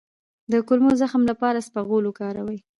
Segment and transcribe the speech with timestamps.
[0.51, 2.59] د کولمو د زخم لپاره اسپغول وکاروئ